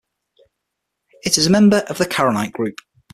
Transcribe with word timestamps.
It 1.21 1.37
is 1.37 1.45
a 1.45 1.51
member 1.51 1.83
of 1.87 1.99
the 1.99 2.07
carnotite 2.07 2.53
group. 2.53 2.79